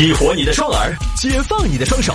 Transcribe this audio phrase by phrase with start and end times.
[0.00, 2.14] 激活你的双耳，解放你的双手，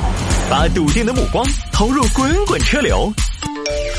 [0.50, 3.14] 把笃定的目光投入滚滚车流。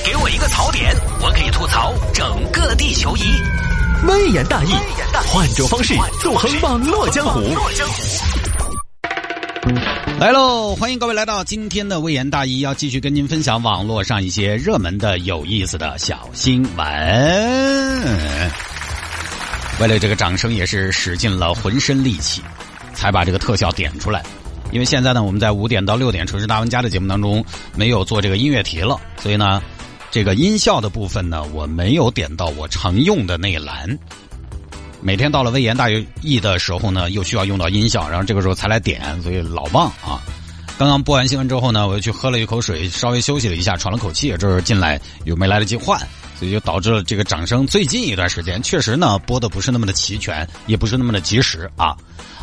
[0.04, 3.20] 给我一个槽点，我可以吐槽整个地球仪。
[4.08, 4.72] 微言大义，
[5.28, 7.40] 换种方式纵横网络江湖。
[10.18, 18.50] 来喽，欢迎各位来到今天的微言大义，要继续跟您分享网络上一些热门的、有意思的小新闻。
[19.78, 22.42] 为了这个掌声，也是使尽了浑身力气，
[22.96, 24.24] 才把这个特效点出来。
[24.72, 27.44] 因为现在呢，我们在五点到六点城市大玩家的节目当中
[27.76, 29.62] 没有做这个音乐题了，所以呢，
[30.10, 33.96] 这个音效的部分呢，我没有点到我常用的那一栏。
[35.00, 35.88] 每天到了微言大
[36.20, 40.20] 义的时候呢，又需要用到音效，然后这个时候才来点，所以老忘啊。
[40.76, 45.98] 刚刚播完新闻之后呢，我又去喝了一口水，稍微休息了一下，喘了口气，这是进来又没来得及换，
[46.38, 51.96] 所以就导致了这个掌声最近一段时间确实呢播的不是那么的齐全，也不是那么的及时啊。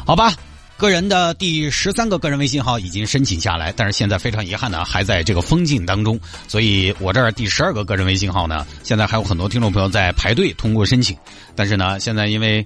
[0.06, 0.34] 好吧，
[0.78, 11.18] 个人的第十三个个人微信号已经申请下来，但是现在非常遗憾呢，还在这个封禁当中，所以我这儿第十二个个人微信号呢，现在还有很多听众朋友在排队通过申请，
[11.56, 12.66] 但是呢，现在因为。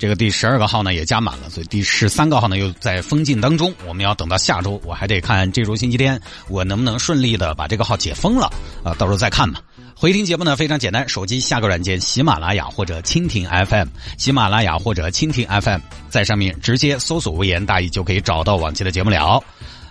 [0.00, 3.70] 这个第十二个号呢也加满了，所以第十三个号呢又在封禁当中。
[3.86, 8.50] 我们要等到下周，我还得看这周星期天我能不能顺利的把这个号解封了
[8.82, 9.60] 啊，到时候再看吧。
[10.00, 19.44] 回听节目呢非常简单，手机下个软件喜马拉雅或者蜻蜓 FM，喜马拉雅或者蜻蜓 FM，在上面直接搜索“微言大义”就可以找到往期的节目了。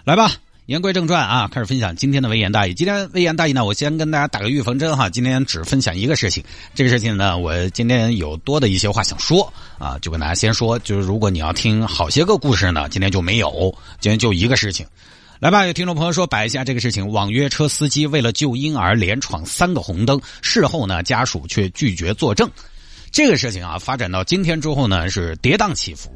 [0.03, 0.31] 来吧。
[0.65, 2.73] 言归正传啊，开始分享今天的微言大义。
[2.73, 5.07] 今天微言大义呢，我先跟大家打个预防针哈。
[5.07, 14.83] 今天只分享一个事情，这个事情呢，我今天有多的一些话想说啊，就跟大家先说，就是如果你要听好些个故事呢，今天就没有，今天就一个事情。
[15.39, 22.51] 来吧，有听众朋友说摆一下这个事情：网约车司机为了救婴儿连闯三个红灯，事后呢家属却拒绝作证。
[23.09, 26.11] 这个事情啊，发展到今天之后呢，是跌宕起伏。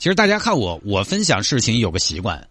[0.00, 2.44] 其实大家看我，我分享事情有个习惯。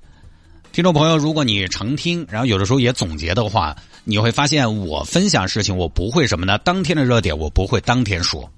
[0.72, 6.58] 听众朋友，如果你常听，然后有的时候也总结的话，你会发现我分享事情，我不会什么呢？
[6.60, 8.50] 当天的热点我不会当天说，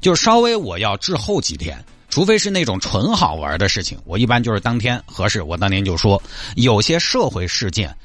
[0.00, 1.80] 就稍微我要滞后几天，
[2.12, 6.22] 除非是那种纯好玩的事情，我一般就是当天合适，我当天就说。
[6.56, 7.96] 有些社会事件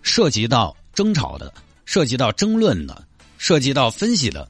[0.00, 1.52] 涉及到争吵的，
[1.84, 3.02] 涉及到争论的，
[3.36, 4.48] 涉及到分析的，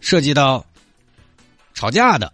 [0.00, 0.64] 涉及到
[1.74, 2.32] 吵架的、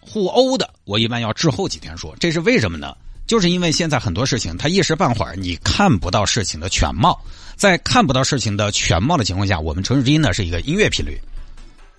[0.00, 2.16] 互殴的，我一般要滞后几天说。
[2.18, 2.96] 这是为什么呢？
[3.26, 7.22] 就是因为现在很多事情，它一时半会儿你看不到事情的全貌，
[7.56, 11.20] 在看不到事情的全貌的情况下，我们城市之音呢是一个音乐频率。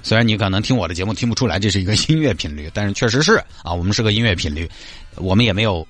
[0.03, 4.69] 虽然你可能听我的节目听不出来这是一个 音乐频率，但是确实是啊，我们是个音乐频率。
[5.15, 5.87] 我们也没有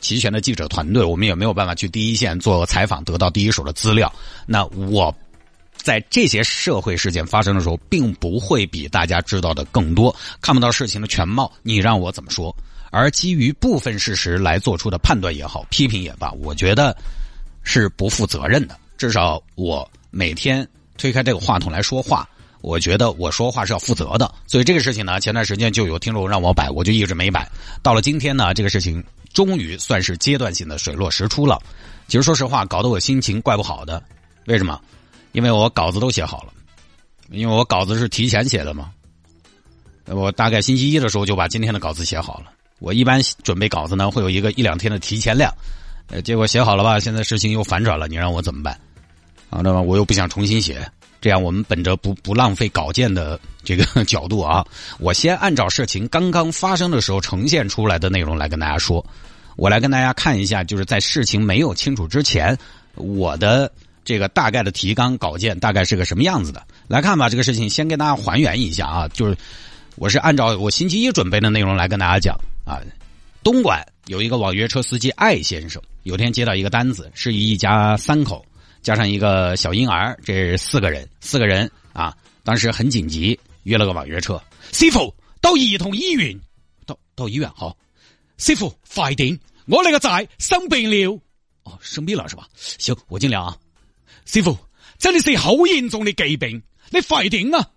[0.00, 4.10] 齐全的记者团队，我们也没有办法去第一线做采访，得到第一手的资料。
[4.46, 5.14] 那我
[5.74, 11.52] 在这些社会事件发生的时候，并不会比大家知道的更多，看不到事情的全貌。
[11.62, 12.54] 你让我怎么说？
[12.92, 16.96] 而基于部分事实来做出的判断也好，批评也罢，我觉得
[17.62, 18.78] 是不负责任的。
[18.96, 20.66] 至少我每天
[20.96, 22.26] 推开这个话筒来说话，
[22.60, 24.32] 我觉得我说话是要负责的。
[24.46, 27.48] 所以这个事情呢，前段时间就有听众让我摆，我就一直没摆。
[27.82, 29.02] 到了今天呢，这个事情
[29.32, 31.60] 终于算是阶段性的水落石出了。
[32.08, 34.02] 其实说实话，搞得我心情怪不好的。
[34.46, 34.80] 为什么？
[35.32, 36.52] 因为我稿子都写好了，
[37.30, 38.90] 因为我稿子是提前写的嘛。
[40.06, 42.52] 我大概星期一的时候就把今天的稿子写好了。
[42.78, 45.52] 我一般准备稿子呢，会有一个一两天的提前量，
[46.08, 48.78] 呃，结果写好了吧，现在事情又反转了，你让我怎么办？
[49.50, 50.88] 啊，那么我又不想重新写，
[51.26, 54.64] 这样我们本着不不浪费稿件的这个角度啊，
[55.00, 59.04] 我先按照事情刚刚发生的时候呈现出来的内容来跟大家说，
[59.56, 62.56] 我来跟大家看一下，就是在事情没有清楚之前，
[62.94, 63.68] 我的
[64.04, 66.62] 这个大概的提纲稿件大概是个什么样子的。
[66.86, 69.36] 来看吧，这个事情先跟大家还原一下啊，就是
[69.96, 72.38] 我是按照我星期一准备的内容来跟大家讲。
[72.64, 72.78] 啊，
[73.42, 78.46] 东莞有一个网约车司机艾先生，有天接到一个单子，是一家三口
[78.86, 84.40] 加上一个小婴儿，这四个人，四个人啊，当时很紧急，约了个网约车。
[84.72, 86.40] 师傅到儿童医院，
[86.86, 87.76] 到到医院好。
[88.38, 89.36] 师傅快点，
[89.66, 91.20] 我那个仔生病了。
[91.64, 92.46] 哦，生病了是吧？
[92.54, 93.56] 行，我尽量啊。
[94.24, 94.56] 师傅，
[94.98, 97.68] 真的是好严重的疾病，你快点啊。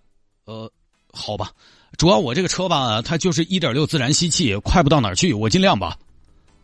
[0.44, 0.72] 呃，
[1.12, 1.50] 好吧。
[1.98, 5.98] 主要我这个车吧，它就是一点六自然吸气，快不到哪去，我尽量吧。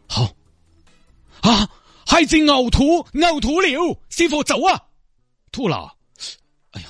[0.06, 0.32] 好，
[1.40, 1.68] 啊，
[2.06, 4.80] 孩子呕吐，呕吐了，师傅走啊，
[5.50, 5.92] 吐了。
[6.70, 6.88] 哎呀，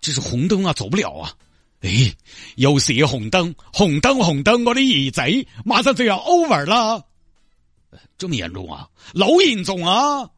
[0.00, 1.32] 这是红灯啊，走不了啊。
[1.80, 2.12] 哎，
[2.56, 7.06] 又是红灯，红灯红灯，我的儿子马上就要 over 了。
[8.18, 8.88] 这么严重啊？
[9.12, 10.28] 老严重啊！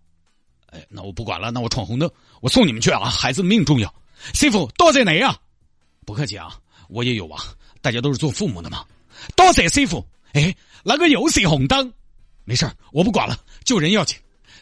[0.67, 2.09] 哎，那我不管了，那我闯红灯，
[2.43, 3.93] 我送你们去啊，孩子命重要。
[4.35, 5.35] 师傅，多谢你啊，
[6.05, 6.61] 不客气啊。
[6.91, 7.43] 我也有啊，
[7.81, 8.85] 大家都是做父母的嘛。
[9.35, 10.07] 多谢师傅。
[10.35, 11.91] 哎，那个又是红灯，
[12.45, 14.17] 没事，我不管了，救人要紧。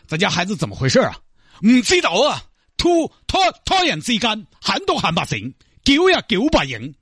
[0.06, 1.18] 咱家孩子怎么回事啊？
[1.60, 2.42] 唔知道啊！
[2.76, 5.52] 突突突然之间喊都喊不醒，
[5.82, 6.94] 叫呀叫不应。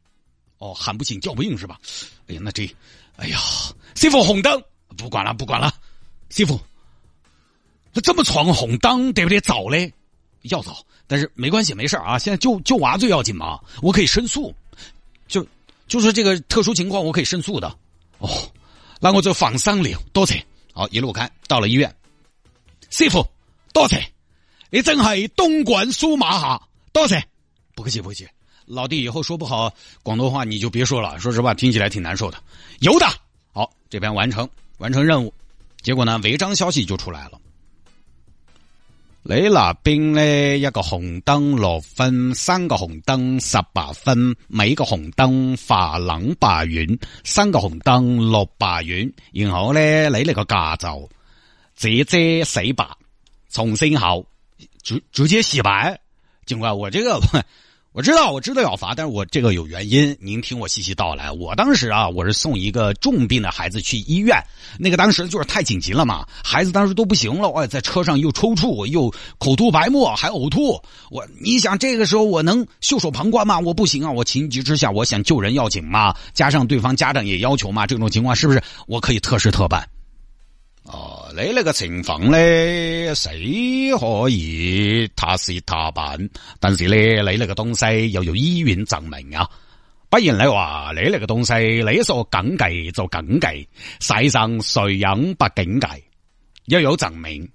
[0.58, 1.78] 哦，喊不醒叫不应是吧？
[2.28, 2.67] 哎呀，那这，
[3.17, 3.38] 哎呀，
[3.94, 4.62] 师傅红灯，
[4.96, 5.70] 不管了不管了，
[6.31, 6.58] 师傅，
[7.93, 9.38] 那这么闯红灯对不对？
[9.40, 9.93] 早嘞，
[10.43, 12.19] 要早，但是没关系，没事啊。
[12.19, 14.55] 现在救救娃最要紧嘛，我可以申诉，
[15.29, 15.46] 就
[15.87, 17.69] 就是这个特殊情况，我可以申诉的。
[18.19, 18.50] 哦，
[18.99, 20.43] 那我就放心了，多谢。
[20.76, 21.90] 好，一路开到了医院，
[22.90, 23.26] 师傅，
[23.73, 23.96] 多谢。
[24.69, 27.26] 你真系东莞苏马哈，多谢，
[27.75, 28.28] 不客气不客气。
[28.67, 32.37] 老弟以后说不好广东话你就别说了，说实话听起来挺难受的。
[32.81, 33.06] 有的，
[33.55, 34.46] 好，这边完成
[34.76, 35.32] 完成任务，
[35.81, 37.40] 结果呢违章消息就出来了。
[39.28, 46.87] 你那边呢一个红灯六分，三个红灯十八分，每个红灯罚两百元，
[47.25, 51.08] 三个红灯六百元，然后呢你呢个架就
[51.75, 52.87] 直接洗白，
[53.50, 54.25] 重新考。
[54.82, 55.99] 直直接洗白，
[56.44, 57.20] 警官，我这个
[57.96, 61.32] 我知道，我知道要罚，但是我这个有原因，您听我细细道来。
[61.32, 64.38] 我当时啊，我是送一个重病的孩子去医院，
[64.78, 70.78] 那个当时就是太紧急了嘛，孩子当时都不行了，我在车上又抽搐，又口吐白沫，还呕吐。
[71.10, 73.58] 我你想这个时候我能袖手旁观吗？
[73.58, 74.12] 我不行啊！
[74.12, 79.88] 我情急之下，我想救人要紧嘛，加上对方家长也要求嘛，这种情况是不是我可以特事特办？
[80.86, 86.16] 哦，你那个情况呢，谁可以他是他办？
[86.60, 89.50] 但是呢，你那个东西又有医院证明啊。
[90.08, 91.52] 不然你话你那个东西，
[91.82, 93.68] 你说梗计就梗计，
[93.98, 95.88] 世上谁人不警戒？
[96.66, 97.50] 要有证明，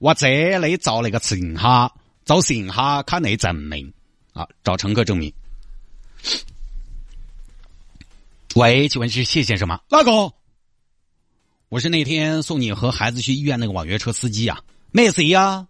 [0.00, 0.26] 或者
[0.58, 1.92] 你找你个乘客，
[2.24, 3.92] 找乘客看你证明
[4.32, 5.32] 啊，找乘客证明。
[8.56, 9.80] 喂，请问是谢先生吗？
[9.88, 10.32] 哪个？
[11.72, 14.60] 我是那天送你和孩子去医院那个网约车司机啊，
[14.90, 15.66] 没谁呀。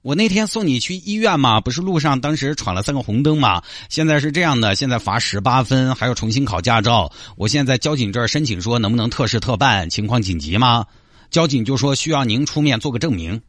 [0.00, 3.62] 我那天送你去医院嘛，不是路上当时闯了三个红灯嘛？
[3.90, 7.12] 现在是这样的，现在罚十八分，还要重新考驾照。
[7.36, 10.86] 我现在交警这儿申请说能不能特事特办，情况紧急吗？
[11.30, 13.42] 交警就说需要您出面做个证明，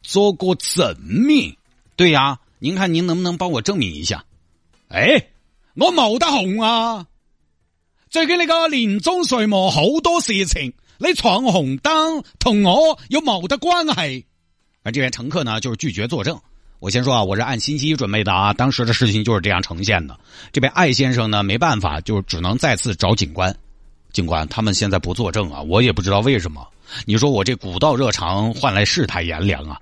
[0.00, 1.54] 做个证明。
[1.96, 4.24] 对呀，您看您能不能帮我证明一下？
[4.88, 5.22] 哎，
[5.74, 7.08] 我冇得红啊。
[8.10, 14.26] 最近那个年终岁末好多事情，你闯红灯同我有冇得关系？
[14.82, 16.36] 而这边乘客呢，就是拒绝作证。
[16.80, 20.18] 我先说啊，我是按信息准备的啊，当时的事情就是这样呈现的。
[20.50, 23.56] 这边艾先生呢，没办法，就只能再次找警官。
[24.12, 26.66] 警官，他们现在不作证啊，我也不知道为什么。
[27.04, 29.80] 你说我这古道热肠换来世态炎凉啊？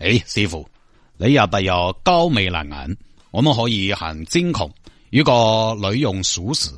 [0.00, 0.68] 哎，师傅，
[1.16, 2.94] 你要不要高眉难眼？
[3.30, 4.70] 我们可以很监控，
[5.08, 6.68] 一个内容属实。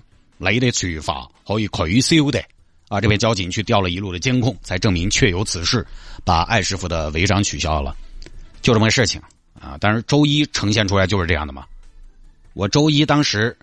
[0.43, 2.43] 雷的处罚可以取消的
[2.89, 3.01] 啊！
[3.01, 5.87] 这边交警去调了一路的监控，才证明确有此事，
[6.25, 7.97] 把艾师傅的违章取消了，
[8.61, 9.23] 就这么个事情
[9.59, 9.79] 啊！
[9.81, 11.65] 但是周一呈现出来就是这样的嘛。
[12.55, 13.57] 我周一当时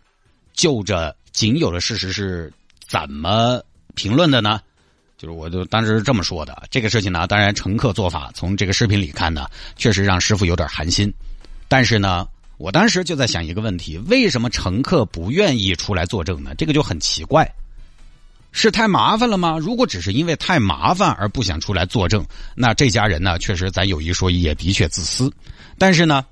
[0.54, 2.52] 就着仅有的事实是
[2.88, 3.62] 怎么
[3.94, 4.62] 评论的呢？
[5.18, 6.64] 就是我就当时是这么说的。
[6.72, 11.14] 这个事情呢，当然乘客做法从这个视频里看呢，确实让师傅有点寒心，
[11.68, 12.26] 但是呢。
[12.60, 16.54] 我当时就在想一个问题：为什么乘客不愿意出来作证呢？
[16.58, 17.50] 这个就很奇怪，
[18.52, 19.58] 是太麻烦了吗？
[19.58, 22.24] 如果只是因为太麻烦而不想出来作证，
[22.56, 25.32] 那这家人呢，确实咱有一说一，也的确自私。
[25.78, 26.26] 但是呢，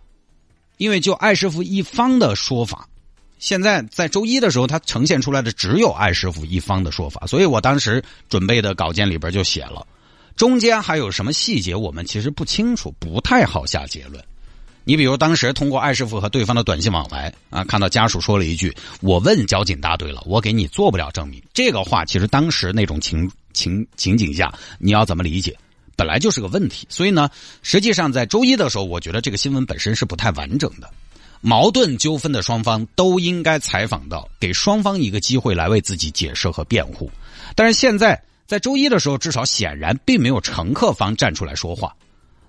[0.75, 2.85] 因为就艾师傅一方的说法，
[3.39, 9.87] 现在在周一的时候，他呈现出来的只有艾师傅一方的说法，所以我当时准备的稿件里边就写了，
[10.35, 14.21] 中间还有什么细节，我们其实不清楚，不太好下结论。
[14.87, 25.53] 你比如当时通过艾师傅和对方的短信往来啊，看到家属说了一句：“我问交警大队了，我给你做不了证明。”这个话其实当时那种情情情景下，你要怎么理解？
[25.97, 26.87] 本来就是个问题。
[26.89, 27.29] 所以呢，
[27.63, 30.89] 实际上在周一的时候，我觉得这个新闻本身是不太完整的。
[31.41, 37.11] 矛盾纠纷的双方都应该采访到，给双方一个机会来为自己解释和辩护。
[37.55, 41.93] 但是现在在周一的时候，至少显然并没有乘客方站出来说话。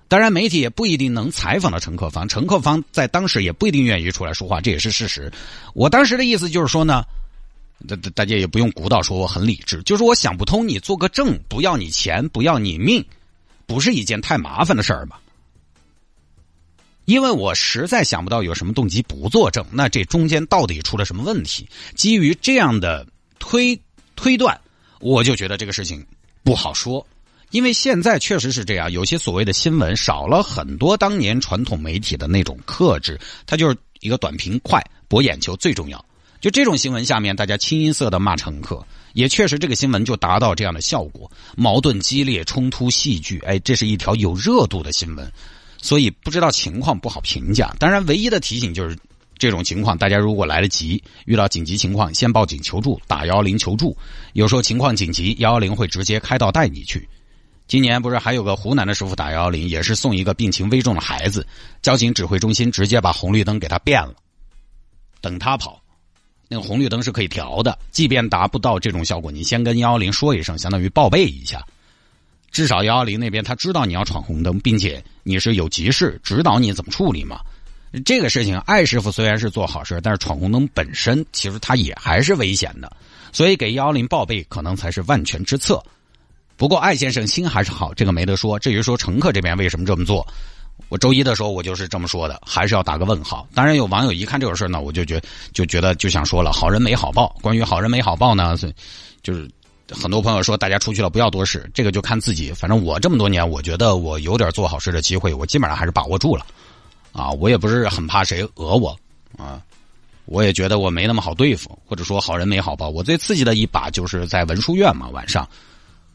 [0.09, 5.31] 当然，媒体也不一定能采访到乘客方，乘客方在当时也不一定愿意出来说话，这也是事实。
[5.75, 7.03] 我当时的意思就是说呢，
[7.87, 13.05] 大大家也不用鼓捣说我很理智，就是我想不通，你做个证不要你钱，不要你命，
[13.67, 15.15] 不是一件太麻烦的事儿吗？
[17.05, 21.69] 因为我实在想不到有什么动机不作证，那这中间到底出了什么问题？
[21.95, 23.05] 基于这样的
[23.37, 23.79] 推
[24.15, 24.59] 推断，
[24.99, 26.03] 我就觉得这个事情
[26.43, 27.05] 不好说。
[27.51, 36.03] 因为现在确实是这样，有些所谓的新闻少了很多当年传统媒体的那种克制，它就是一个短平快、博眼球最重要。
[36.39, 45.31] 就这种新闻下面，大家清一色的骂乘客，也确实这个新闻就达到这样的效果，矛盾激烈，冲突戏剧，哎，这是一条有热度的新闻，
[45.81, 47.75] 所以不知道情况不好评价。
[47.79, 48.97] 当然，唯一的提醒就是。
[49.37, 53.95] 这种情况，大家如果来得及，遇到紧急情况，先报警求助，打幺幺零求助。
[54.33, 57.07] 有时候情况紧急，幺幺零会直接开道带你去。
[57.69, 61.45] 今年不是还有个湖南的师傅打幺幺零，也是送一个病情危重的孩子，
[61.83, 64.15] 交警指挥中心直接把红绿灯给他变了，
[65.21, 65.79] 等他跑。
[66.47, 71.63] 那个红绿灯是可以调的，即便达不到这种效果，你先跟幺幺零说一声，相当于报备一下，
[72.49, 77.39] 至少幺幺零那边他知道你要闯红灯，并且你是有急事，指导你怎么处理嘛。
[78.03, 82.91] 这个事情，艾师傅虽然是做好事，但是闯红灯本身其实他也还是危险的，
[83.31, 85.79] 所以给幺幺零报备可能才是万全之策。
[86.59, 88.59] 不过艾先生心还是好，这个没得说。
[88.59, 90.27] 至于说乘客这边为什么这么做，
[90.89, 93.47] 我周一的时候我就是这么说的，还是要打个问号。
[93.55, 95.21] 当然有网友一看这个事呢，我就觉
[95.53, 97.33] 就觉得就想说了，好人没好报。
[97.41, 98.57] 关于好人没好报呢，
[99.23, 99.49] 就是
[99.89, 102.51] 很多朋友说大家出去了不要多事，这个就看自己。
[102.51, 106.45] 反正我这么多年，我觉得我有点做好事的机会，我基本上还是把握住了。
[107.13, 108.93] 啊，我也不是很怕谁讹我，
[109.37, 109.61] 啊，
[110.25, 112.89] 我也觉得我没那么好对付，或者说好人没好报。
[112.89, 115.47] 我最刺激的一把就是在文殊院嘛，晚上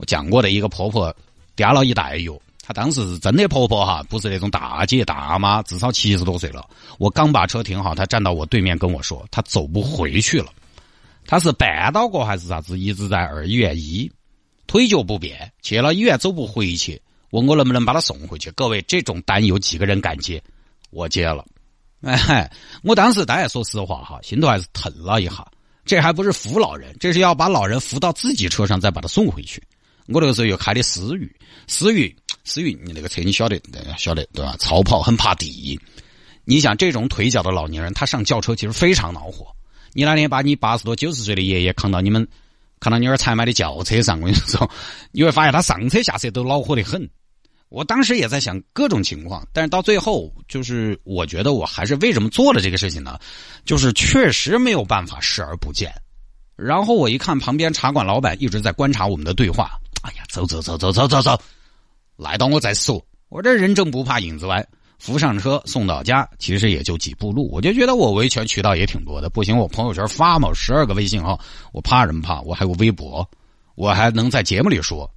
[0.04, 1.14] 讲过的一个婆婆
[1.56, 6.66] 嗲了一袋药，她当时是真的婆婆哈，不是那种大姐大妈，至少七十多岁了。
[6.98, 10.46] 我刚把车停好，她站到我对面跟我说，她走不回去了，
[11.26, 14.10] 她是绊倒过还是啥子，一直在二医院医，
[14.66, 18.50] 腿脚不便，去了医院走不回去，问我能不能把她送回去。
[18.52, 20.42] 各位，这种单有几个人敢接？
[20.90, 21.44] 我接了，
[22.02, 22.50] 哎，
[22.82, 25.46] 我当时当然说实话哈，心头还是疼了一下。
[25.84, 29.62] 这还不是扶老人，这是要把老人扶到自己车上，再把他送回去。
[30.06, 31.34] 我那个时候又开的思域，
[31.66, 33.60] 思域，思域，你那个车你晓得，
[33.96, 34.54] 晓得对吧？
[34.58, 35.78] 超跑很怕地。
[36.44, 39.46] 你想这种腿脚的老年人，他上轿车其实非常恼火。
[39.92, 42.26] 你那天把你八十多、九十岁的爷爷扛到你们
[42.80, 44.70] 扛到你儿才买的轿车上，我跟你说，
[45.10, 47.08] 你会发现他上车下车都恼火的很。
[47.70, 53.18] 我当时也在想各种情况，但是到最后，就是我觉得我还是为什么做了这个事情呢？
[53.64, 55.90] 就是确实没有办法视而不见。
[56.56, 61.40] 然后我一看旁边茶馆老板一直在观察我们的对话，哎呀，走走走走走走走，
[62.16, 63.02] 来到我再说。
[63.30, 64.62] 我这人正不怕影子歪，
[64.98, 67.50] 扶上车送到家，其实也就几步路。
[67.50, 71.40] 我就觉得我维权渠道也挺多的，不行我朋友圈发嘛，十二个微信号，
[71.72, 72.42] 我怕什么怕？
[72.42, 73.26] 我还有微博，
[73.76, 75.10] 我还能在节目里说。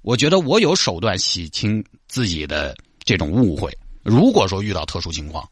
[0.00, 3.70] 我觉得我有手段洗清自己的这种误会。
[4.02, 5.46] 如果说遇到特殊情况，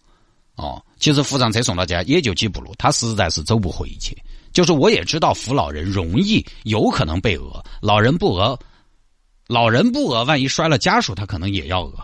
[0.54, 4.16] 哦，其实扶上车送到家也就几步路，他实在是走不回去。
[4.54, 8.58] 就是我也知道扶老人容易有可能被讹，老人不讹，
[9.46, 11.98] 老人不讹，万一摔了家属他可能也要讹。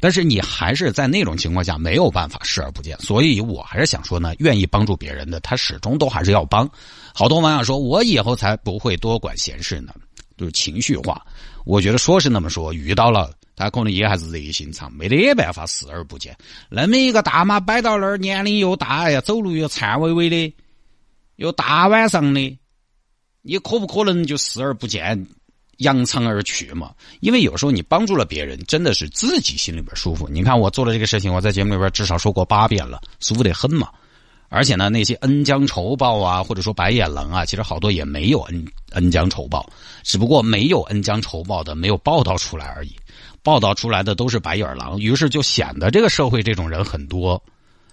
[0.00, 6.66] 但是你还是在那种情况下没有办法视而不见，所以我还是想说呢，愿意帮助别人的他始终都还是要帮。
[7.12, 9.92] 好多网友说我以后才不会多管闲事呢。
[10.38, 11.20] 就是情绪化，
[11.66, 16.34] 我觉得说是那么说，遇到了他可能也还是热心肠，没得办法视而不见。
[16.70, 20.54] 那么一个大妈摆到那儿，年龄又大呀，走路又颤巍巍的，
[21.40, 22.58] 又大晚上的，
[23.40, 25.26] 你可不可能就视而不见，
[25.78, 26.92] 扬长而去嘛？
[27.20, 30.28] 因为有时候你帮助了别人，真的是自己心里边舒服。
[30.28, 33.88] 你看我做了这个事情，我在节目里边至少说过八遍了，舒服得很嘛。
[34.50, 39.66] 而且呢，那些恩将仇报啊，或者说白眼狼啊，其实好多也没有恩恩将仇报，
[40.02, 42.94] 只不过没有恩将仇报的没有报道出来而已。
[43.42, 47.42] 报道出来的都是白眼狼，于是就显得这个社会这种人很多，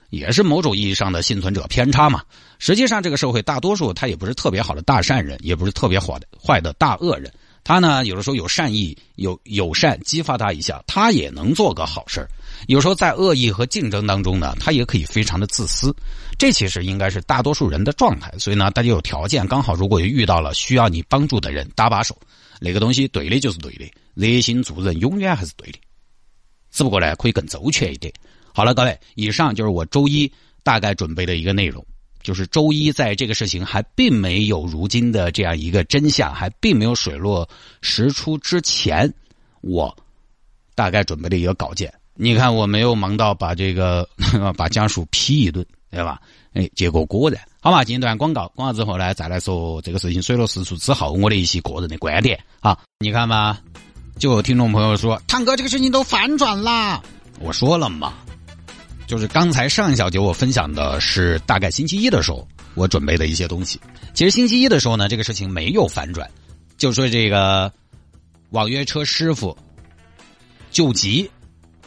[0.10, 2.22] 也是某种意义上的幸存者偏差嘛。
[2.60, 7.32] 实际上，这个社会大多数他也不是特别好的大善人，也不是特别坏的坏的大恶人。
[7.64, 12.26] 他呢，有的时候有善意，有友善激发他一下，他也能做个好事
[12.68, 15.94] 有时候在恶意和竞争当中呢，他也可以非常的自私。
[16.40, 18.34] 这其实应该是大多数人的状态。
[18.40, 22.18] 所以呢，大家有条件，刚好如果遇到了需要你帮助的人，搭把手，
[22.62, 25.80] 那个东西对的就是对的，热心助人永远还是对的。
[26.72, 28.14] 只不过呢，可以更周全一点。
[28.54, 30.32] 好了，各位，以上就是我周一
[30.64, 31.86] 大概准备的一个内容。
[32.24, 37.48] 就是周一，在这个事情还并没有如今的这样一个真相，还并没有水落
[37.82, 39.14] 石出之前，
[39.62, 39.96] 我
[40.76, 41.94] 大概准备了一个稿件。
[42.16, 44.06] 你看，我没有忙到把这个
[44.58, 46.20] 把家属批一顿，对吧？
[46.52, 52.78] 哎，结果果然，好嘛，进段广告，广告之后呢，再来说这个事情水落石出之后，我的一些个人的观点啊。
[53.00, 53.62] 你看吧，
[54.20, 57.02] 就有听众朋友说，汤哥，这个事情都反转啦。
[57.40, 58.16] 我说了嘛。
[59.08, 62.46] 就是刚才上一小节我分享的是大概星期一的时候
[62.76, 63.80] 我准备的一些东西。
[64.14, 66.30] 其实星期一的时候呢，这个事情没有反转，
[66.78, 67.72] 就说这个
[68.50, 69.58] 网约车师傅
[70.70, 71.30] 救急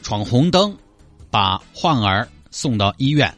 [0.02, 0.74] 闯红灯，
[1.30, 3.32] 把患儿送到医院，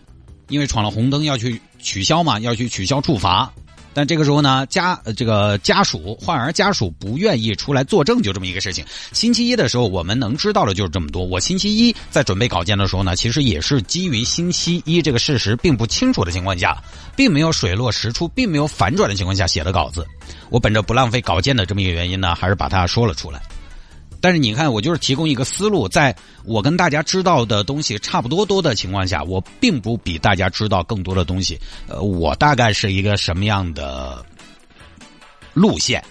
[0.48, 3.52] 因为闯了红灯要去取消嘛，要去取消处罚。
[3.94, 8.84] 但这个时候呢，家这个家属患儿家属不愿意出来作证，就这么一个事情。
[9.12, 11.24] 星期一的时候，我们能知道的就是这么多。
[11.24, 16.76] 我星期一在准备稿件的时候呢，其实也是基于星期一这个事实并不清楚的情况下，
[17.14, 20.06] 并没有水落石出，并没有反转的情况下写的稿子。
[20.48, 23.42] 我本着不浪费稿件的这么一个原因呢，还是把它说了出来。
[24.22, 26.14] 但是你看，我就是提供一个思路，在
[26.44, 31.58] 我跟大家知道的东西差不多多的情况下，我并不比大家知道更多的东西。
[31.88, 34.24] 呃，我大概是一个什么样的
[35.52, 36.02] 路线？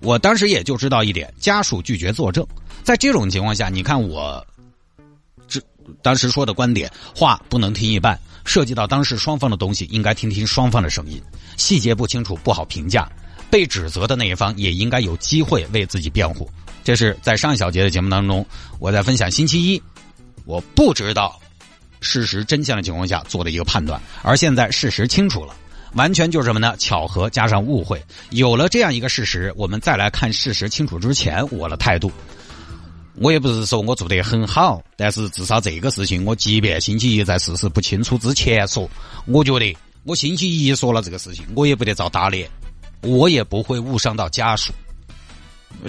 [0.00, 2.46] 我当时也就知道一点：家属拒绝作证。
[2.82, 4.42] 在这种情况下，你看我
[5.46, 5.60] 这
[6.00, 11.20] 当时说的观点，话不能听一半，涉及到当时双方的东西，应该听听双方的声音。
[11.58, 13.06] 细节不清楚不好评价，
[13.50, 16.48] 被指责的那一方也应该有机会为自己辩护。
[16.82, 18.44] 这是在上一小节的节目当中，
[18.78, 19.82] 我在分享星期一
[20.44, 21.40] 我不知道
[22.00, 25.54] 事实真相的情况下做的一个判断，而现在事实清楚了，
[25.94, 26.74] 完全就是什么呢？
[26.78, 32.10] 巧合加上误会，有了这样一个事实，我们再来看事实清楚之前我的态度。
[33.16, 38.88] 我也不是说我做得很好，但是至少这个事情，我即便星期一在事实不清楚之前说，
[39.26, 42.48] 我觉得我星期一说了这个事情，我也不得遭打脸，
[43.02, 44.72] 我也不会误伤到家属。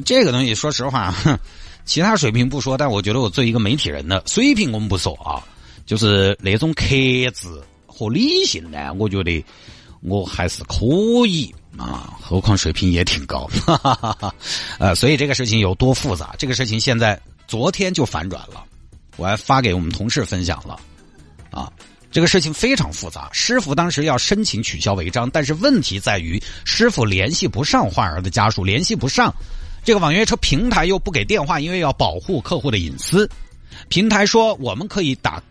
[0.06, 1.14] 这个东西，说实话，
[1.86, 5.44] 其他水平不说，但我觉得我作为一个媒体人的水平，我们不说啊，
[5.86, 6.86] 就是那种克
[7.34, 7.48] 制
[7.86, 9.44] 和理性呢，我觉得
[10.02, 10.86] 我还是可
[11.28, 14.36] 以啊，何况水平也挺高，哈哈哈哈
[14.80, 16.36] 呃，所以这个事情有多复杂？
[16.38, 18.64] 这个事情现在昨天就反转了，
[19.18, 20.80] 我还发给我们同事分享了，
[21.50, 21.72] 啊，
[22.12, 23.30] 这个事情非常复杂。
[23.34, 29.34] 师傅当时要申请取消违章，但是问题在于师傅联系不上患儿的家属，联系不上。
[29.84, 33.30] 这个网约车平台又不给电话，因为要保护客户的隐私。
[33.90, 35.42] 平台说我们可以打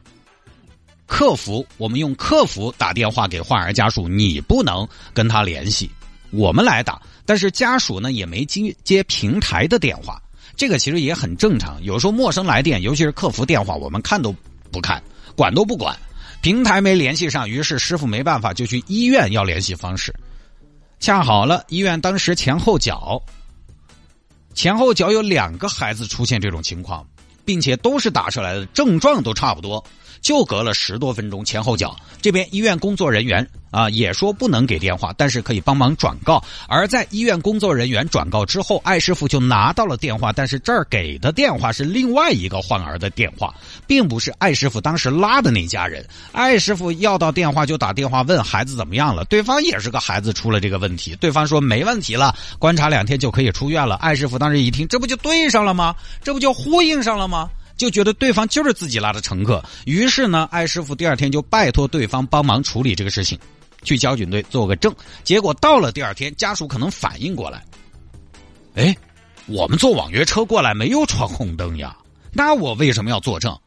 [1.07, 5.91] 客服，我们用客服打电话给患儿家属，你不能跟他联系，
[6.31, 7.01] 我们来打。
[7.27, 10.23] 但是家属呢也没接接平台的电话，
[10.57, 11.83] 这个其实也很正常。
[11.83, 14.35] 有时候陌生来电，尤其是客服电话，我们看都
[14.71, 15.03] 不看，
[15.35, 15.97] 管都不管。
[16.41, 20.15] 平台没联系上，于是师傅没办法，就去医院要联系方式。
[21.01, 23.21] 恰好了，医院当时前后脚。
[24.55, 27.07] 前后脚有两个孩子出现这种情况，
[27.45, 29.83] 并且都是打出来的，症状都差不多。
[30.21, 36.43] 就隔了十多分钟，前后脚这边医院工作人员啊也说不能给电话，但是可以帮忙转告。
[36.69, 43.55] 而在医院工作人员转告之后，艾师傅就拿到了电话，但是这儿给的电话是另外一个患儿的电话，
[43.87, 46.07] 并不是艾师傅当时拉的那家人。
[46.33, 53.95] 艾师傅要到电话就打电话问孩子怎么样了，对方也是个孩子出了这个问题，对方说没问题了，观察两天就可以出院了。
[53.97, 55.95] 艾师傅当时一听，这不就对上了吗？
[56.23, 57.49] 这不就呼应上了吗？
[57.81, 63.39] 就觉得对方就是自己拉的乘客，于是呢，艾师傅第二天就拜托对方帮忙处理这个事情，
[63.83, 64.95] 去交警队做个证。
[65.25, 67.65] 结果到了第二天，家属可能反应过来，
[68.75, 68.95] 哎，
[69.47, 71.97] 我们坐网约车过来没有闯红灯呀，
[72.35, 73.59] 那我为什么要作证？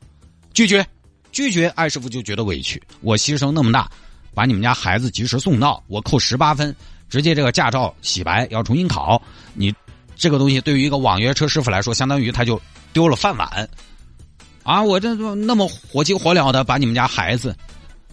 [0.53, 0.85] 拒绝，
[1.31, 1.67] 拒绝。
[1.69, 3.89] 艾师傅就觉得委屈，我牺牲那么大，
[4.35, 6.75] 把你们家孩子及时送到，我扣十八分，
[7.09, 9.19] 直接这个驾照洗白，要重新考。
[9.55, 9.73] 你
[10.15, 12.61] 这个东西对于一个网约车师傅来说，相当于他就
[12.93, 13.67] 丢了饭碗。
[14.63, 14.81] 啊！
[14.81, 17.55] 我这那么火急火燎的把你们家孩子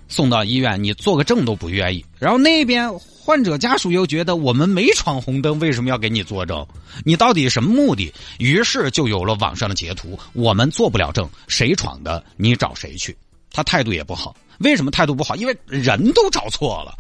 [0.09, 2.05] 送到医院，你做个证都不愿意。
[2.19, 6.67] 然后那边患者家属又觉得我们没闯红灯，为什么要给你作证？
[7.05, 8.13] 你到底什么目的？
[8.39, 10.19] 于是就有了网上的截图。
[10.33, 13.17] 我们做不了证，谁闯的你找谁去。
[13.53, 14.35] 他态度也不好。
[14.59, 15.37] 为什么态度不好？
[15.37, 16.99] 因为人都找错了。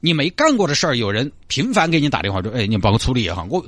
[0.00, 3.66] 你没干过的事儿，有人频繁给你打电话说：“哎，你帮我处理一下。”我。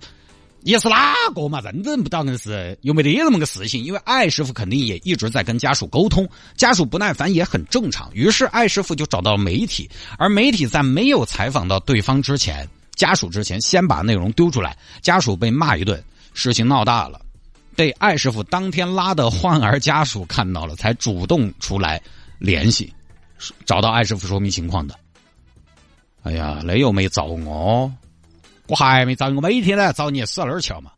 [0.64, 1.60] 也是哪个嘛？
[1.60, 3.82] 认认不到硬是有没得那么个事情？
[3.82, 8.10] 因为艾师傅肯定也一直在跟家属沟通，家属不耐烦也很正常。
[8.14, 16.02] 于是艾师傅就找到媒体，而媒体在没有采访到对方之前，家属之前先把内容丢出来，家属被骂一顿，
[16.34, 17.20] 事情闹大了，
[17.74, 22.00] 被艾师傅当天拉的患儿家属看到了，才主动出来
[22.38, 22.92] 联系，
[23.66, 24.94] 找到艾师傅说明情况的。
[26.22, 27.92] 哎呀，那又没找我。
[28.68, 30.92] 我还没找你我每天来找你死哪儿去嘛？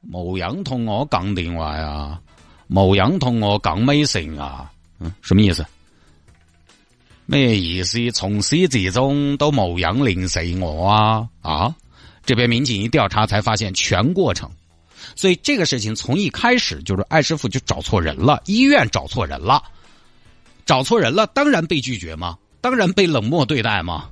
[0.00, 2.20] 莫样同我讲电话呀，
[2.66, 5.64] 莫样同我讲美信啊，嗯，什么意思？
[7.26, 11.74] 没意思，从始至终都莫样零碎我啊啊！
[12.26, 14.50] 这边民警一调查才发现全过程，
[15.16, 19.62] 所以这个事情从一开始就是艾师傅就找错人了，医院找错人了，
[20.66, 22.36] 找错人了，当然被拒绝吗？
[22.60, 24.10] 当然被冷漠对待吗？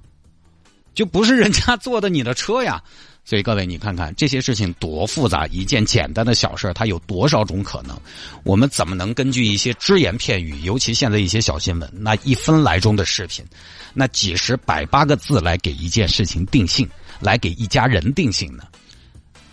[0.95, 2.83] 就不是人家坐的你的车呀，
[3.25, 7.97] 所以各位，你看看这些事情多复杂，一件简单的小事它有多少种可能？
[8.43, 13.45] 我们怎么能根据一些只言片语，尤其现在一些小新闻，那一分来钟的视频，
[13.95, 16.89] 那几十百八个字来给一件事情定性，
[17.21, 18.65] 来给一家人定性呢？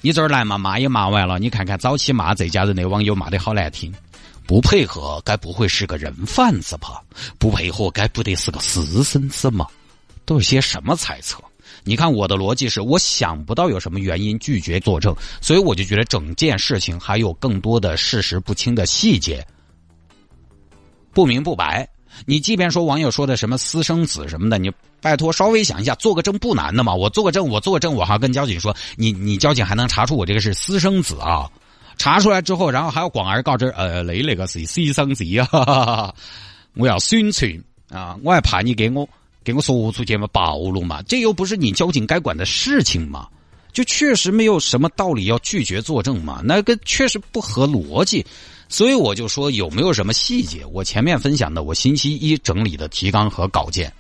[0.02, 3.94] 你这儿来嘛，骂也骂完了，你看看早期骂这家人的网友骂的好难听，
[4.48, 7.02] 不配合该不会是个人贩子吧？
[7.38, 9.68] 不配合该不得是个私生子嘛？
[10.30, 11.44] 都是些什么猜测？
[11.84, 19.44] 你看我的逻辑是，我想不到有什么原因拒绝作证，所以我就觉得整件事情还有更多的事实不清的细节，
[21.14, 21.90] 不明不白。
[22.28, 26.94] 你即便说网友说的什么私生子什么的，你拜托稍微想一下，做个证不难的嘛。
[26.94, 31.50] 我做个证，我做个证，我还跟交警说，你你交警还能查出我这个是私生子啊？
[31.98, 36.14] 查出来之后，然后还要广而告之，呃，你那个是私生子啊，
[36.76, 37.52] 我要宣传
[37.90, 39.10] 啊，我还怕你给我。
[39.52, 43.28] 给我说出去嘛，暴露嘛，这又不是你交警该管的事情嘛，
[43.74, 48.26] 就确实没有什么道理要拒绝作证嘛，那个确实不合逻辑，
[48.68, 50.66] 所以我就说有没有什么细节？
[50.72, 53.92] 我前面分享的，我星期一整理的提纲和稿件，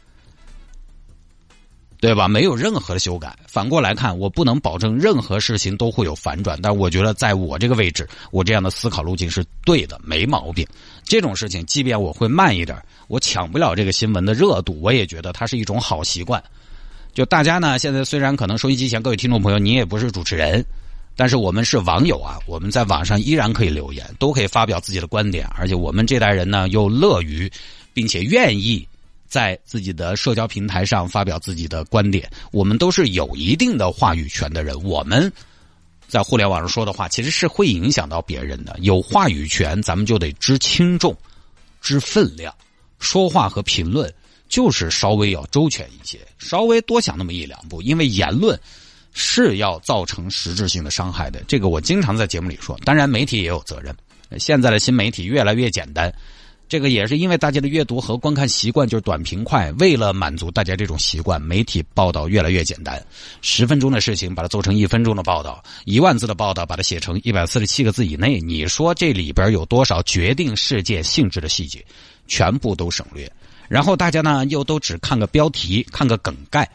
[1.99, 2.27] 对吧？
[2.27, 3.37] 没有任何的修改。
[3.47, 10.65] 反过来看，我不能保证任何事情都会有反转，但我觉得在我这个位置，我这样的思考路径是对的，没毛病。
[11.09, 12.77] 这种事情，即便我会慢一点。
[13.07, 16.41] 我抢不了这个新闻的热度，我也觉得它是一种好习惯。
[17.15, 20.63] 就大家呢，现在虽然可能收音机前各位听众朋友，你也不是主持人，
[21.15, 27.51] 但是我们是网友啊，我们在网上依然可以留言，都可以发表自己的观点，而且我们这代人呢又乐于，
[27.91, 28.87] 并且愿意
[29.27, 34.79] 在自己的社交平台上发表自己的观点，我们都是有一定的话语权的人。
[34.83, 35.31] 我们
[36.09, 38.75] 在互联网上说的话，其实是会影响到别人的。
[38.81, 41.15] 有话语权，咱们就得知轻重，
[41.79, 42.53] 知分量。
[42.99, 44.13] 说话和评论
[44.49, 48.59] 就是稍微要周全一些，稍微多想那么一两步，因为言论
[49.13, 51.43] 是要造成实质性的伤害的。
[51.47, 53.95] 这个我经常在节目里说，当然媒体也有责任。
[54.37, 56.13] 现在的新媒体越来越简单，
[56.69, 59.71] 这个也是因为大家的阅读和观看习惯就是短平快。
[59.79, 63.03] 为了满足大家这种习惯，媒体报道越来越简单，
[63.41, 68.39] 十分钟的事情把它做成一分钟的报道，一万字的报道把它写成一百四十七个字以内。
[68.39, 71.83] 你说这里边有多少决定事件性质的细节？
[72.27, 73.27] 全部都省略，
[73.67, 76.69] 然后大家呢又都只看个标题，看个梗概，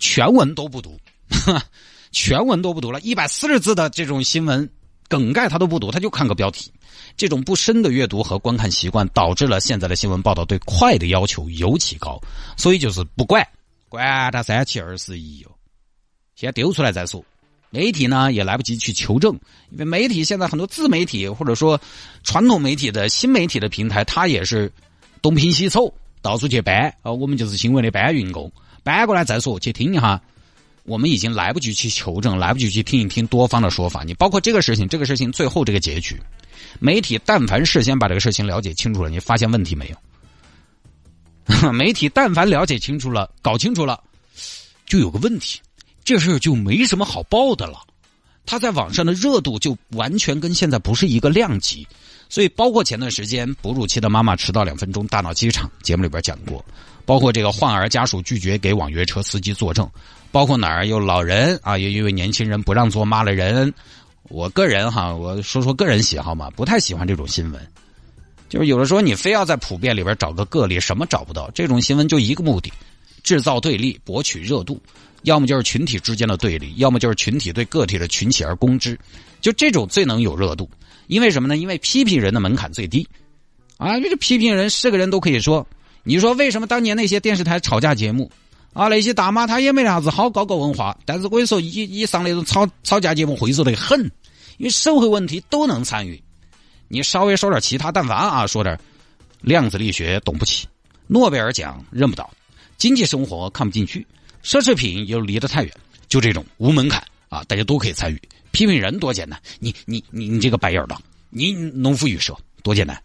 [0.00, 0.98] 全文都不读，
[2.10, 4.68] 全文都不读了，一百四十字的这种新闻
[5.06, 6.72] 梗概他都不读，他就看个标题。
[7.16, 12.20] 这种不深的阅读和观看习惯，导致了现在的新闻报道对快的要求尤其高，
[12.56, 13.46] 所以就是不管
[13.88, 15.50] 管他三七二十一哟，
[16.34, 17.24] 先丢出来再说。
[17.70, 19.34] 媒体呢也来不及去求证，
[19.70, 21.80] 因为媒体现在很多自媒体或者说
[22.22, 24.70] 传统媒体的新媒体的平台，它也是
[25.20, 27.12] 东拼西凑，到处去搬啊。
[27.12, 28.50] 我们就是新闻的搬运工，
[28.82, 30.22] 搬过来再说，去听一下。
[30.86, 34.02] 我们已经来不及去求证，来不及去听一听多方的说法。
[34.04, 36.16] 你包括这个事情，这个事情最后这个结局，
[36.78, 39.96] 媒体但凡事先把这个事情了解清楚了，你发现问题没有？
[41.72, 44.02] 媒体但凡了解清楚了，搞清楚了，
[44.86, 45.60] 就有个问题。
[46.04, 47.80] 这事就没什么好报的了，
[48.44, 51.84] 他在网上的热度就完全跟现在不是一个量级，
[52.28, 56.64] 所以包括前段时间哺乳期的妈妈迟到两分钟大闹机场，节目里边讲过，
[57.04, 59.88] 包括这个患儿家属拒绝给网约车司机作证，
[60.36, 63.72] 包括哪儿有老人啊，有一位年轻人不让座骂了人，
[64.24, 67.68] 我个人哈，我说说个人喜好嘛，不太喜欢这种新闻，
[68.46, 72.70] 就是有的时候你非要在普遍里边找个个例，什么找不到，这种新闻就一个目的，
[73.22, 74.78] 制造对立，博取热度。
[75.22, 79.00] 要么就是群体之间的对立，要么就是群体对个体的群起而攻之，
[79.40, 80.68] 就这种最能有热度。
[81.06, 81.56] 因为什么呢？
[81.56, 83.08] 因为批评人的门槛最低，
[83.78, 85.66] 啊，这个批评人是个人都可以说。
[86.02, 88.30] 你说为什么当年那些电视台吵架节目，
[88.76, 93.98] 啊，那些大妈她也没啥子好高高文化，但是我跟你说，一一上那种吵吵架节目，会说得很，
[94.58, 96.22] 因为社会问题都能参与。
[96.86, 98.78] 你稍微说点其他，但凡啊，说点
[99.40, 100.68] 量子力学懂不起，
[101.06, 102.30] 诺贝尔奖认不到，
[102.76, 104.06] 经济生活看不进去。
[104.44, 105.72] 奢侈品又离得太远，
[106.06, 108.20] 就这种无门槛啊，大家都可以参与。
[108.50, 113.02] 批评人多简单，你你你你这个白眼狼，你农夫与蛇多简单。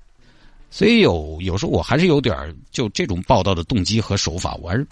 [0.70, 4.86] 所以有有时候我还是有点就这种报道的动机和手法，我还是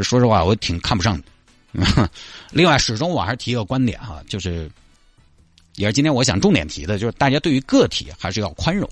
[0.00, 2.10] 说实话，我挺看不上的。
[2.52, 4.70] 另外，始终我还是提一个观点哈，就是
[5.76, 8.88] 也是今天我想重点提的，就是大家对于个体还是要宽容。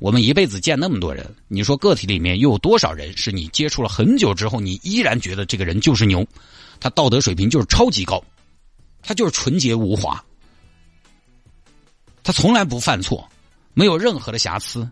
[0.00, 6.26] 我们一辈子见那么多人，你说个体里面又有多少人是你接触了很久之后，你依然觉得这个人就是牛，
[6.78, 8.22] 他道德水平就是超级高，
[9.02, 10.24] 他就是纯洁无华，
[12.22, 13.28] 他从来不犯错，
[13.74, 14.88] 没有任何的瑕疵。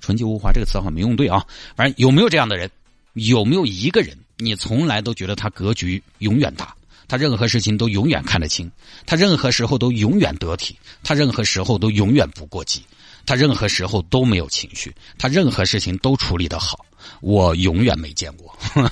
[0.00, 2.70] 纯洁无华这个词好像没用对啊，反正有没有这样的人？
[3.14, 6.74] 有没有一个人你从来都觉得他格局永远大，
[7.06, 8.70] 他任何事情都永远看得清，
[9.06, 12.82] 他任何时候都永远得体，他任何时候都永远不过激，
[13.26, 16.84] 他任何时候都没有情绪，他任何事情都处理得好，
[17.20, 18.56] 我永远没见过。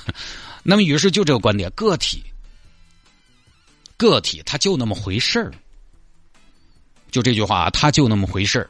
[0.63, 2.23] 那么，于是就这个观点，个体，
[3.97, 5.51] 个体他就那么回事儿，
[7.09, 8.69] 就这句话，他就那么回事儿，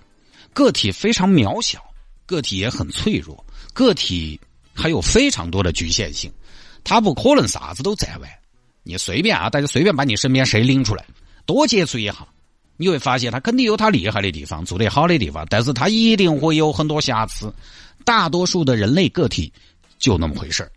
[0.54, 1.84] 个体非常渺小，
[2.26, 4.40] 个体也很脆弱，个体
[4.74, 6.32] 还有非常多的局限性，
[6.90, 8.28] 他不可能啥子都在完。
[8.82, 11.06] 你随便啊，大家随便把你身边谁拎出来，
[11.46, 12.28] 多接触一下，
[12.78, 17.54] 你会发现他肯定有他厉害的地方，做得好的地方，但是他一定会有很多瑕疵。
[18.04, 19.54] 大多数的人类个体
[20.00, 20.68] 就那么回事。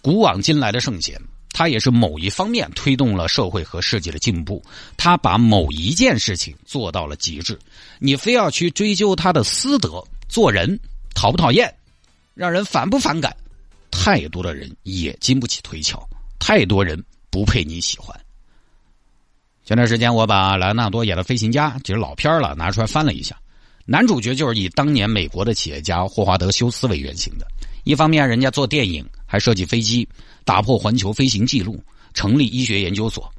[0.00, 1.20] 古往今来的圣贤，
[1.50, 4.64] 他也是某一方面推动了社会和世界的进步，
[4.96, 7.58] 他把某一件事情做到了极致。
[7.98, 10.80] 你非要去追究他的私德，做人
[11.14, 11.74] 讨不讨厌，
[12.32, 13.36] 让人反不反感，
[13.98, 16.06] 太多的人也经不起推敲，
[16.38, 17.02] 太多人。
[17.28, 18.18] 不配你喜欢。
[19.62, 23.38] 前段时间我把莱昂纳多演的《飞行家》其实老片了拿出来翻了一下，
[23.84, 27.46] 男主角就是以当年美国的企业家霍华德休斯为原型的。
[27.84, 30.08] 一方面，人家做电影还设计飞机，
[30.46, 31.78] 打破环球飞行记录，
[32.14, 33.30] 成立医学研究所。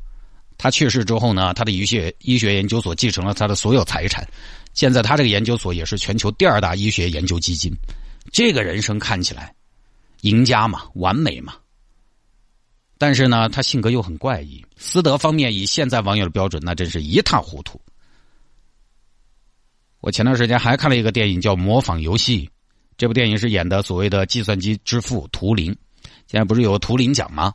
[0.59, 4.23] 他去世之后呢，他的医学医学研究所继承了他的所有财产。
[4.75, 7.73] 现在他这个研究所也是全球第二大医学研究基金。
[8.31, 9.55] 这个人生看起来
[10.27, 11.53] 赢家嘛，完美嘛。
[12.97, 17.79] 但是呢，他性格又很怪异，私德方面以现在网友的标准，那真是一塌糊涂。
[20.01, 22.45] 我前段时间还看了一个电影叫《模仿游戏》，
[22.97, 25.75] 这部电影是演的所谓的计算机之父图灵。
[26.27, 27.53] 现在不是有图灵奖吗？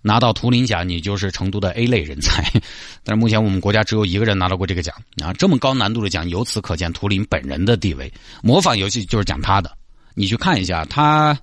[0.00, 2.44] 拿到图灵奖，你就是成都的 A 类人才。
[3.02, 8.12] 但是目前我们国家只有一个人拿到过这个奖啊，这么高难度的奖，由此可见图灵本人的地位。
[8.42, 9.76] 模仿游戏就是讲他的，
[10.14, 11.36] 你去看一下他，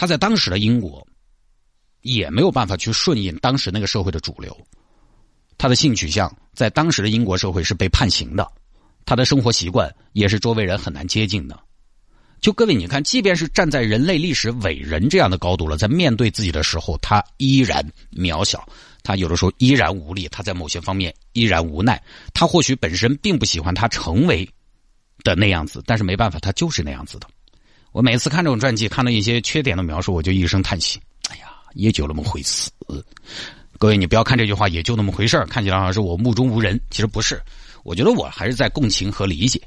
[0.00, 1.06] 他在当时的英国。
[2.02, 4.56] 也没有办法去顺应当时那个社会的主流，
[5.58, 8.50] 他的性取向在当时的英国社会是被判刑的，
[9.04, 11.60] 他的生活习惯也是周围人很难接近的。
[12.40, 17.86] 就各位，你看，即便是站在人类历史伟人这样的高度了，在面对自己的时候，他依然
[18.16, 18.66] 渺小，
[19.02, 22.02] 他有的时候依然无力，他在某些方面依然无奈。
[22.32, 24.48] 他或许本身并不喜欢他成为
[25.22, 27.28] 的那样子，但是没办法，他就是那样子的。
[27.92, 31.00] 我每次看这种传记，看到一些缺点的描述，我就一声叹息。
[31.28, 32.70] 哎呀也就那么回事，
[33.78, 37.40] 各位，你不要看这句话，也就那么回事看起来好像是我目中无人，其实不是。
[37.82, 39.60] 我觉得我还是在共情和理解，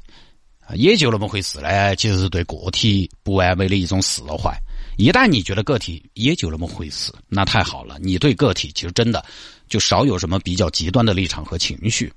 [0.74, 1.96] 也就那么回事呢。
[1.96, 4.56] 其实是对个体不完美的一种释怀。
[4.96, 9.24] 一旦你觉得个体也就那么回事，那太好了，你对个体其实真的
[9.68, 12.12] 就少有什么比较极端的立场和情绪。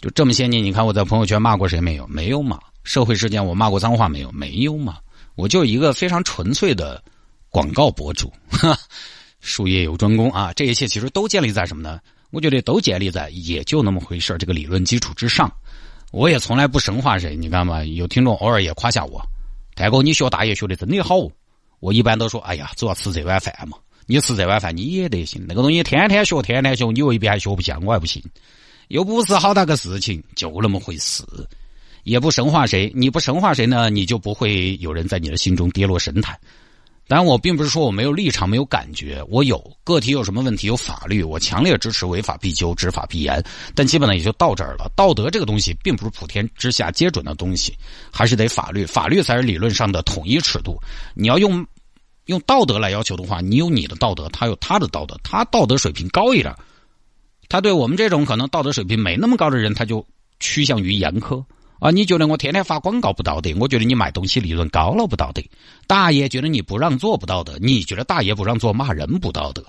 [0.00, 2.06] 就这么些年，你看我在朋友圈骂过谁没有？
[2.06, 2.60] 没有嘛。
[2.84, 4.30] 社会事件我骂过脏话没有？
[4.30, 4.98] 没有嘛。
[5.34, 7.02] 我就一个非常纯粹的
[7.50, 8.32] 广告博主。
[8.48, 8.78] 哈
[9.40, 10.52] 术业有专攻啊！
[10.52, 11.98] 这一切其实都建立在什么呢？
[12.30, 15.52] 我觉得都建立在也就那么回事这个理论基础之上。
[16.12, 19.20] 我也从来不神话谁，你看嘛，有听众偶尔也夸下我，
[19.74, 21.16] 太哥你学大爷学的真的好。
[21.80, 23.76] 我一般都说，哎呀，主要吃这碗饭嘛。
[24.06, 28.22] 你吃这碗饭你也得行，那个东西天天学天天学，你未必还学不像，我还不信。
[28.88, 31.24] 又不是好大个事情，就那么回事。
[32.04, 36.38] 也不神话谁，你不神话谁呢，你就不会有人在你的心中跌落神坛。
[37.08, 43.42] 当然，我并不是说我没有立场、没有感觉，我有个体有什么问题有法律，我强烈支持违法必究、执法必严。
[43.74, 44.90] 但基本呢也就到这儿了。
[44.96, 47.74] 道德这个东西并不是普天之下皆准的东西，
[48.10, 50.80] 还是得法律，法律才是理论上的统一尺度。
[51.14, 51.66] 你要用
[52.26, 56.54] 用道德来要求的话，你有你的道德，他有他的道德，他道德水平高一点，
[57.48, 60.06] 他对我们这种可能道德水平没那么高的人，他就
[60.40, 61.44] 趋向于严苛。
[61.82, 63.52] 啊，你觉得我天天发广告不道德？
[63.58, 65.42] 我觉得你卖东西利润高了不道德。
[65.88, 69.66] 大爷觉得你不让做不道德，你觉得大爷不让做骂人不道德？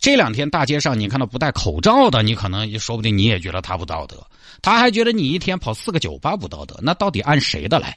[0.00, 4.26] 这两天大街上你看到不戴口罩的，你可能说不定你也觉得他不道德。
[4.60, 7.96] 他还觉得你一天跑四个酒吧不道德，那到底按谁的来？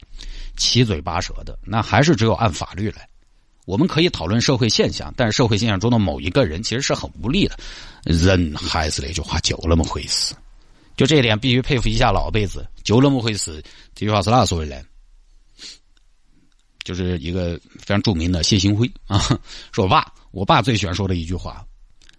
[0.56, 3.08] 七嘴八舌的，那还是只有按法律来。
[3.64, 7.58] 我们可以讨论社会现象，但是社会现象中的某一个人其实是很无力的。
[8.04, 10.32] 人还是那句话，就那么回事。
[10.96, 12.66] 就这一点，必须佩服一下老辈子。
[12.82, 13.62] 就那么回事，
[13.94, 14.82] 这句话是哪说的呢？
[16.84, 19.18] 就是一个非常著名的谢兴辉 啊，
[19.72, 21.66] 说我爸，我爸最喜欢说的一句话。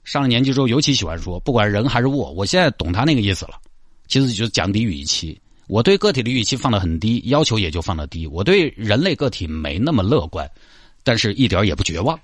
[0.03, 3.59] 上了年纪之后，尤其喜欢说，不管人还是物，我现在懂他那个意思了。
[4.07, 5.39] 其实就是降低预期。
[5.67, 8.25] 我对个体的预期放得很低，要求也就放得低。
[8.25, 10.49] 我对人类个体没那么乐观，
[11.03, 12.17] 但是一点也不绝望。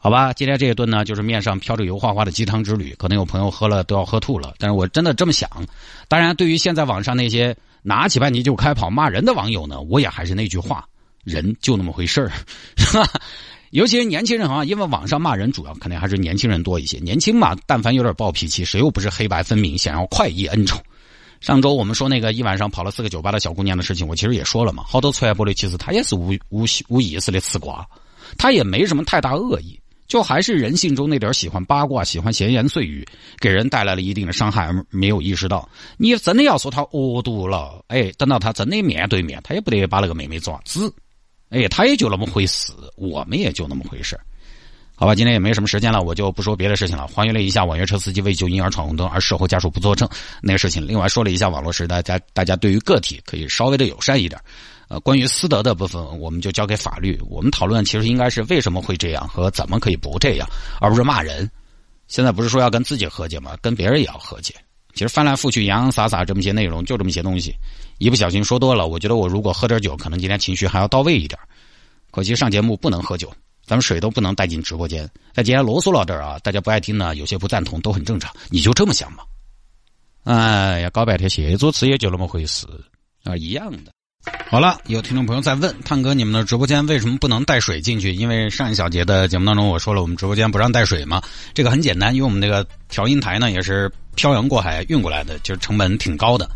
[0.00, 4.54] 好吧，今天这一顿呢，就是面上飘着油花花的鸡汤之旅，可能有朋友喝了都要喝吐了。
[4.56, 5.50] 但是我真的这么想。
[6.06, 10.86] 当然，对于现在网上那些拿起半旗就开跑骂人的网友呢，我也还是那句话：
[11.24, 12.30] 人就那么回事儿，
[12.76, 13.08] 是吧？
[13.70, 16.98] 尤其是年轻人啊，因为网上骂人主要肯定还是年轻人多一些。
[17.00, 20.80] 年轻嘛，但凡有点暴脾气，谁又不是黑白分明，想要快意恩仇？
[21.40, 24.84] 上周我们说那个一晚上跑了四个酒吧的小姑娘的事情，我其实也说了嘛。
[24.86, 27.86] 好多传播的其实他也是无无无意识的吃瓜，
[28.38, 29.78] 他也没什么太大恶意，
[30.08, 33.06] 就还是人性中那点喜欢八卦、喜欢闲言碎语，
[33.38, 35.68] 给人带来了一定的伤害，而没有意识到。
[35.98, 40.92] 你真的要说他恶毒了，哎，等到他真的面对面，他也不得把那个妹妹抓子，
[41.50, 44.18] 哎，他也就那么回事，我们也就那么回事。
[45.00, 47.06] 好吧，今天也没什么时间了，我就不说别的事情了。
[47.06, 50.08] 还原了一下网约车司机为救婴儿闯红灯而事后家属不作证
[50.42, 50.84] 那个事情。
[50.84, 54.40] 另外说了一下网络时代，大大家对于个体可以稍微的友善一点。
[54.88, 57.20] 呃，关于私德的部分，我们就交给法律。
[57.28, 60.48] 我们讨论其实应该是为什么会这样和怎么可以不这样，
[60.80, 61.50] 而不是骂人。
[62.06, 63.56] 现在不是说要跟自己和解吗？
[63.60, 64.54] 跟别人也要和解。
[64.94, 67.54] 其实翻来覆去洋洋洒洒这么些内容，就这么些东西，
[67.98, 71.38] 一不小心说多了，我觉得我如果喝点酒，可能今天情绪还要到位一点。
[72.10, 73.30] 可惜上节目不能喝酒。
[73.66, 75.06] 咱们水都不能带进直播间。
[75.34, 78.34] 在今天啰嗦到这儿啊，大家不爱听呢，有些不赞同都很正常。
[78.48, 79.22] 你就这么想嘛？
[80.24, 82.66] 哎呀，搞半天谢主持也就那么回事
[83.24, 83.92] 啊，一样的。
[84.50, 88.14] 好了，有听众朋友在问探哥，你们的直播间为什么不能带水进去？
[88.14, 91.20] 因为上一小节的节目当中我说了，我们直播间不让带水嘛。
[91.52, 96.48] 这个很简单，因为我们那个调音台呢也是漂洋过海运过来的，就是成本挺高的。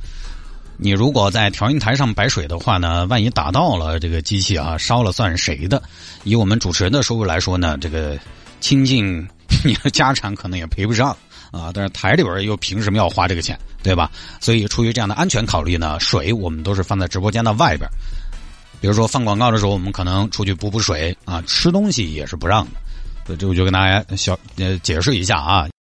[0.78, 5.80] 你如果在调音台上摆水的话呢，万一打到了这个机器啊，烧了算谁的？
[6.24, 8.18] 以我们主持人的收入来说呢，这个
[8.60, 9.28] 倾尽
[9.62, 11.14] 你的家产可能也赔不上
[11.50, 11.70] 啊。
[11.74, 14.10] 但是台里边又凭什么要花这个钱，对吧？
[14.40, 17.88] 所以出于这样的安全考虑呢，水我们都是放在直播间的外边。
[18.80, 22.64] 比如说放广告的时候，我们可能出去补补水啊，吃东西也是不让
[23.26, 23.36] 的。
[23.36, 25.68] 这我就跟大家小呃解释一下啊。